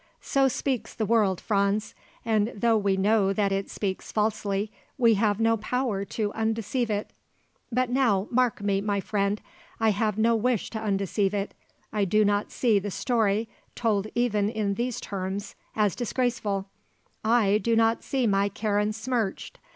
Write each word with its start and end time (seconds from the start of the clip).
So 0.23 0.47
speaks 0.47 0.95
the 0.95 1.05
world, 1.05 1.39
Franz. 1.39 1.93
And 2.25 2.47
though 2.55 2.75
we 2.75 2.97
know 2.97 3.33
that 3.33 3.51
it 3.51 3.69
speaks 3.69 4.11
falsely 4.11 4.71
we 4.97 5.13
have 5.13 5.39
no 5.39 5.57
power 5.57 6.05
to 6.05 6.33
undeceive 6.33 6.89
it. 6.89 7.13
But 7.71 7.91
now, 7.91 8.27
mark 8.31 8.61
me, 8.61 8.81
my 8.81 8.99
friend; 8.99 9.39
I 9.79 9.89
have 9.91 10.17
no 10.17 10.35
wish 10.35 10.71
to 10.71 10.79
undeceive 10.81 11.35
it. 11.35 11.53
I 11.93 12.05
do 12.05 12.25
not 12.25 12.51
see 12.51 12.79
the 12.79 12.89
story, 12.89 13.47
told 13.75 14.07
even 14.15 14.49
in 14.49 14.73
these 14.73 14.99
terms, 14.99 15.53
as 15.75 15.93
disgraceful; 15.95 16.65
I 17.23 17.59
do 17.59 17.75
not 17.75 18.03
see 18.03 18.25
my 18.25 18.49
Karen 18.49 18.93
smirched. 18.93 19.59